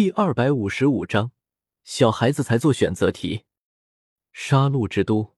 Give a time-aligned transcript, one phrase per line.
[0.00, 1.30] 第二百五十五章，
[1.84, 3.44] 小孩子才做选择题。
[4.32, 5.36] 杀戮之都，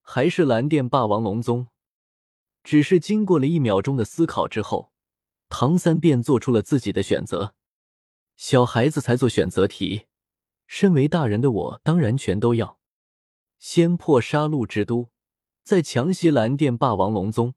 [0.00, 1.66] 还是蓝电霸王龙宗？
[2.62, 4.90] 只是经过了一秒钟的思考之后，
[5.50, 7.54] 唐三便做出了自己的选择。
[8.36, 10.06] 小孩子才做选择题，
[10.66, 12.78] 身为大人的我当然全都要。
[13.58, 15.10] 先破杀戮之都，
[15.62, 17.54] 再强袭蓝电霸王龙宗。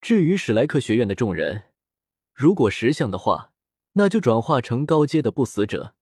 [0.00, 1.64] 至于史莱克学院的众人，
[2.32, 3.52] 如果识相的话，
[3.98, 5.94] 那就转化成高阶的不死者；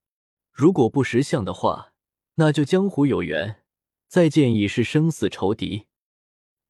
[0.53, 1.93] 如果不识相的话，
[2.35, 3.63] 那就江湖有缘，
[4.09, 5.87] 再见已是生死仇敌。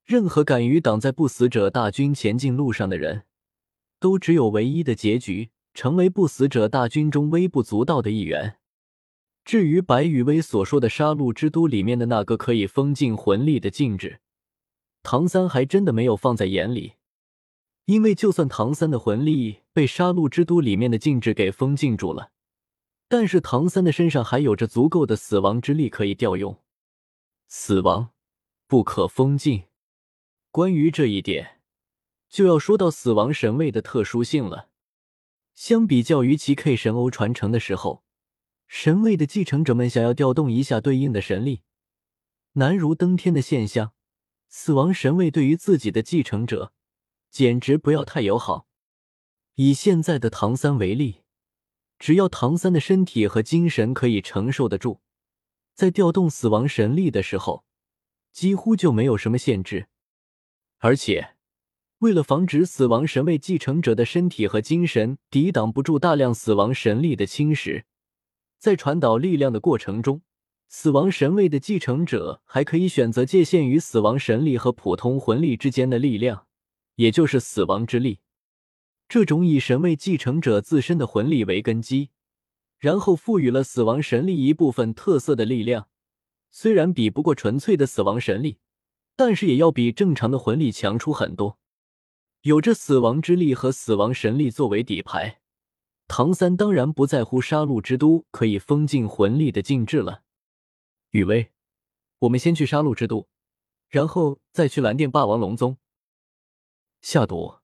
[0.05, 3.23] 任何敢于挡在不死者大军前进路上的人，
[3.99, 8.59] 都只有唯一的结局，成为不死者大军中微不足道的一员。
[9.47, 14.21] 至于白羽薇所说的杀戮之都里面的那个可以封禁魂力的禁制，
[15.03, 16.97] 唐三还真的没有放在眼里。
[17.87, 22.31] 因为就算唐三的魂力被杀戮之都里面的禁制给封禁住了，
[23.09, 26.63] 但是唐三的身上还有着足够的死亡之力可以调用。
[27.47, 28.11] 死亡
[28.67, 29.65] 不可封禁。
[30.51, 31.61] 关于这一点，
[32.29, 34.69] 就要说到死亡神位的特殊性了。
[35.55, 38.03] 相比较于其 K 神欧传承的时候，
[38.67, 41.61] 神位的继承者们想要调动一下对应的神力，
[42.55, 43.93] 难如登天的现象。
[44.49, 46.73] 死亡神位对于自己的继承者。
[47.35, 48.69] 简直不要太友好。
[49.57, 51.23] 以现在的唐三为例，
[51.99, 55.01] 只要唐三的身体和精神可以承受得住，
[55.75, 57.65] 在调动死亡神力的时候，
[58.31, 59.89] 几乎就没有什么限制。
[60.79, 61.35] 而且，
[61.99, 67.83] 为了防止死亡神位继承者的身体和精神抵挡不住大量死亡神力的侵蚀，
[68.61, 70.23] 在传导力量的过程中，
[70.69, 76.47] 死亡神位的继承者还可以选择界限于死亡神力和普通魂力之间的力量。
[76.97, 78.21] 也就是死亡之力，
[79.09, 82.11] 这种以神位继承者自身的魂力为根基，
[82.79, 85.89] 然后赋予了死亡神力一部分特色的力量，
[86.51, 88.59] 虽然比不过纯粹的死亡神力，
[89.17, 91.59] 但是也要比正常的魂力强出很多。
[92.43, 95.41] 有着死亡之力和死亡神力作为底牌，
[96.07, 100.23] 唐三当然不在乎杀戮之都可以封禁魂力的禁制了。
[101.11, 101.53] 雨薇，
[102.19, 103.27] 我们先去杀戮之都，
[103.89, 105.79] 然后再去蓝电霸王龙宗。
[107.05, 107.59] 下毒、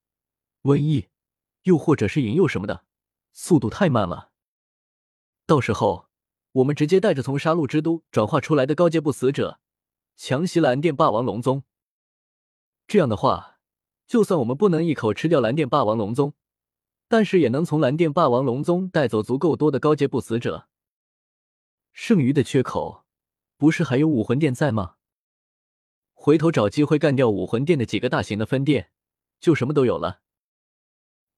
[0.64, 1.08] 瘟疫，
[1.62, 2.84] 又或者是引诱什么的，
[3.32, 4.32] 速度太慢了。
[5.46, 6.10] 到时候
[6.52, 9.58] 我们直接带着从杀戮之都转化出来的高阶不死者，
[10.14, 11.64] 强袭蓝电霸王龙宗。
[12.86, 13.58] 这样的话，
[14.06, 16.34] 就算我们不能一口吃掉蓝电霸王龙宗，
[17.08, 20.68] 但是也能从蓝电霸王龙宗带走足够多的高阶不死者。
[21.94, 23.06] 剩余的缺口，
[23.56, 24.96] 不是还有武魂殿在吗？
[26.12, 28.89] 回头找机会干掉武魂殿的几个大型的分店。
[29.40, 30.20] 就什么都有了。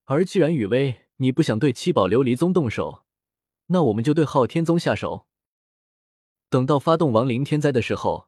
[0.05, 3.03] 而既然雨薇你不想对七宝琉璃宗动手，
[3.67, 5.25] 那我们就对昊天宗下手。
[6.49, 8.27] 等到发动亡灵天灾的时候，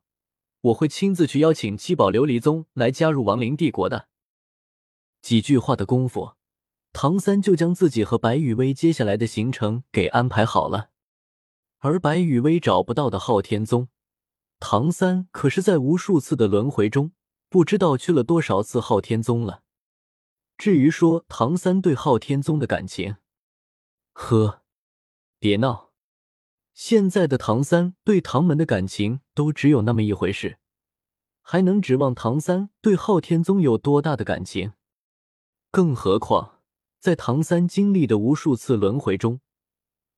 [0.61, 4.07] 我会亲自去邀请七宝琉璃宗来加入亡灵帝国的。
[5.21, 6.35] 几句话的功夫，
[6.93, 10.91] 唐三就将自己和白雨薇接下来的行程给安排好了。
[11.79, 13.89] 而白雨薇找不到的昊天宗，
[14.59, 17.11] 唐三可是在无数次的轮回中，
[17.49, 19.64] 不知道去了多少次昊天宗了。
[20.57, 23.17] 至于说唐三对昊天宗的感情，
[24.13, 24.63] 呵，
[25.37, 25.91] 别闹！
[26.73, 30.57] 现在的唐三对唐门的感情都只有那么一回事，
[31.41, 34.73] 还能指望唐三对昊天宗有多大的感情？
[35.71, 36.61] 更何况
[36.99, 39.41] 在唐三经历的无数次轮回中，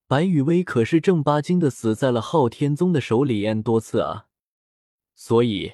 [0.05, 4.27] 白羽薇可是正八经的死在了昊天宗的手里 n 多次啊！
[5.15, 5.73] 所以，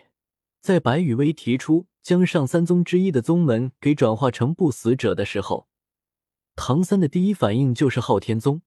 [0.61, 1.87] 在白羽薇提出。
[2.03, 5.67] 将上三宗之一的宗门给转化成不死者的时候，
[6.55, 8.61] 唐三的第一反应就是昊天宗，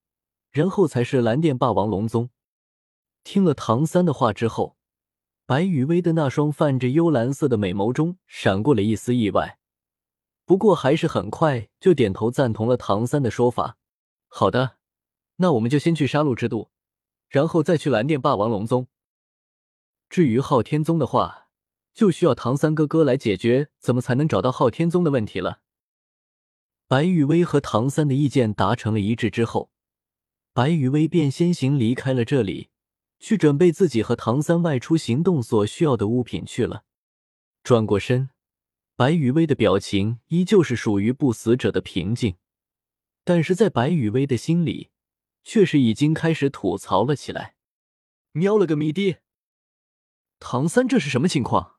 [0.51, 2.31] 然后才是蓝电霸王龙宗。
[3.23, 4.75] 听了唐三的话之后，
[5.45, 9.59] 白羽薇的那双泛着幽蓝色的美眸中闪过了一丝意外，
[10.43, 13.77] 不过还是很快就点头赞同了唐三的说法。
[14.27, 14.77] 好的，
[15.35, 16.71] 那我们就先去杀戮之都，
[17.29, 18.87] 然后再去蓝电霸王龙宗。
[20.09, 21.46] 至于昊天宗的话，
[21.97, 25.61] 就需要唐三哥哥来解决怎么才能找到昊天宗的问题了。
[26.87, 29.71] 白羽薇和唐三的意见达成了一致之后，
[30.53, 32.69] 白羽薇便先行离开了这里，
[33.17, 36.83] 去准备自己和唐三外出行动所需要的物品去了。
[37.63, 38.29] 转过身，
[38.95, 42.35] 白羽薇的表情依旧是属于不死者的平静，
[43.23, 44.91] 但是在白羽薇的心里，
[45.43, 47.55] 却是已经开始吐槽了起来。
[48.33, 49.17] 喵了个咪的，
[50.37, 51.76] 唐三这是什么情况？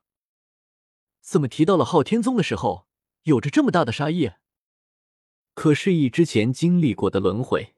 [1.29, 2.87] 怎么提到了昊天宗的时候，
[3.25, 4.31] 有着这么大的杀意？
[5.53, 7.75] 可是以之前经历过的轮回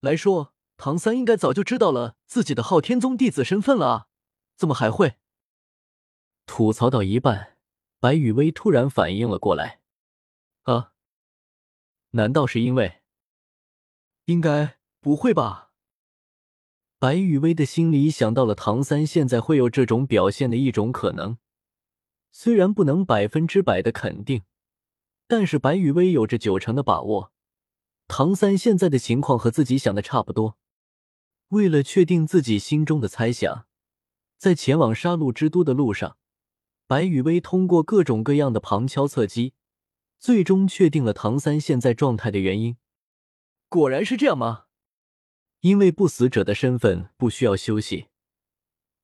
[0.00, 4.06] 来说，唐三应该早就知道了自己的昊天宗弟子身份了啊，
[4.56, 5.14] 怎么还会？
[6.44, 7.56] 吐槽到一半，
[8.00, 9.78] 白雨薇突然反应了过来，
[10.64, 10.94] 啊，
[12.10, 13.02] 难道是因为？
[14.24, 15.70] 应该不会吧？
[16.98, 21.38] 白雨薇的心里想到了唐三现在会有这种表现的一种可能，
[22.30, 24.42] 虽然不能百分之百的肯定，
[25.26, 27.32] 但是白雨薇有着九成的把握，
[28.06, 30.56] 唐三现在的情况和自己想的差不多。
[31.48, 33.66] 为了确定自己心中的猜想，
[34.36, 36.18] 在前往杀戮之都的路上，
[36.86, 39.54] 白雨薇通过各种各样的旁敲侧击，
[40.18, 42.76] 最终确定了唐三现在状态的原因。
[43.68, 44.66] 果然是这样吗？
[45.60, 48.06] 因为不死者的身份不需要休息，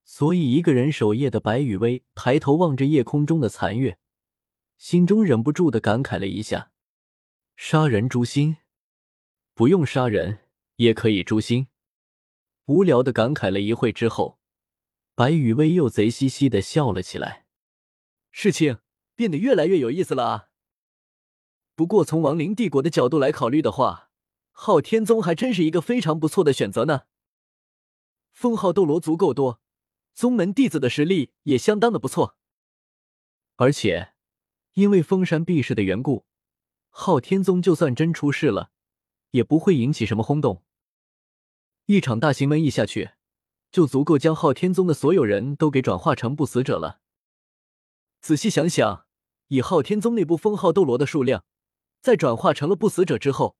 [0.04, 3.98] 所以一个人守夜的白羽薇抬头望着夜空中的残月，
[4.76, 6.70] 心中忍不住的感慨了一下
[7.56, 8.58] ：“杀人诛心，
[9.54, 10.40] 不用杀人
[10.76, 11.68] 也可以诛心。”
[12.66, 14.38] 无聊的感慨了一会之后，
[15.14, 17.46] 白羽薇又贼兮兮的笑了起来。
[18.30, 18.78] 事情
[19.14, 20.48] 变得越来越有意思了啊！
[21.74, 24.10] 不过从亡灵帝国的角度来考虑的话，
[24.50, 27.02] 昊天宗还真是一个非常不错的选择呢。
[28.32, 29.60] 封号斗罗足够多，
[30.14, 32.36] 宗门弟子的实力也相当的不错。
[33.56, 34.14] 而且，
[34.72, 36.24] 因为封山避世的缘故，
[36.88, 38.70] 昊天宗就算真出事了，
[39.30, 40.64] 也不会引起什么轰动。
[41.86, 43.10] 一场大型瘟疫下去，
[43.70, 47.00] 就足够将昊天宗的所有人都给转化成不死者了。
[48.20, 49.06] 仔细想想，
[49.48, 51.44] 以昊天宗内部封号斗罗的数量，
[52.00, 53.56] 在转化成了不死者之后。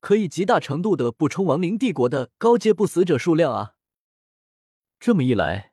[0.00, 3.76] 可以极大程度的补充亡灵帝国的高阶不死者数量啊！
[4.98, 5.71] 这么一来，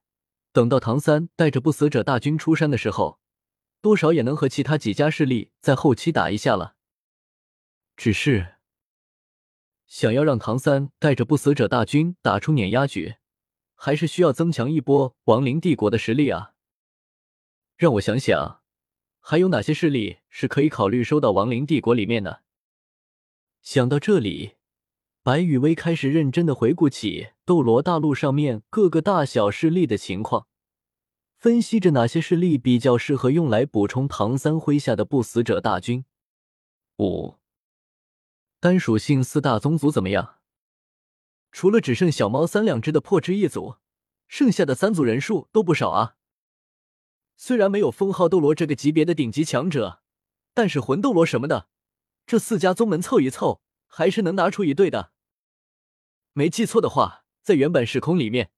[0.51, 3.19] 等到唐三带着不死者大军出山的时候，
[3.81, 6.75] 多少也能和其他几家势力在后期打一下了。
[7.95, 8.55] 只是，
[9.85, 13.15] 想要让唐三带着不死者大军打出碾压局，
[13.75, 16.53] 还是需要增强一波亡灵帝国的实力啊！
[17.77, 18.61] 让我想想，
[19.19, 22.37] 还有哪些势力是可以考虑收到亡灵帝国里面呢？
[23.61, 24.55] 想到这里，
[25.21, 30.45] 白羽薇开始认真的回顾起斗罗大陆上面各个大小势力的情况，
[31.35, 36.05] 分析着哪些势力比较适合用来补充唐三麾下的不死者大军。
[36.99, 37.37] 五，
[38.59, 40.35] 单属性四大宗族怎么样？
[41.51, 43.77] 除了只剩小猫三两只的破之一族，
[44.27, 46.17] 剩下的三组人数都不少啊。
[47.35, 50.03] 虽然没有封号斗罗这个级别的顶级强者，
[50.53, 51.67] 但是魂斗罗什么的。
[52.27, 55.13] 这四家宗门凑一凑，还是能拿出一队的。
[56.33, 58.51] 没记错的话，在原本时空里面，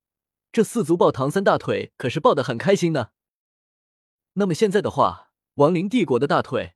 [0.51, 3.11] 这四足抱唐三大腿可是抱得很开心呢。
[4.33, 6.73] 那么现在的话，亡灵帝国的大腿，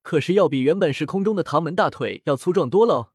[0.00, 3.12] 可是要比原本时空中的唐门大腿要粗壮多了。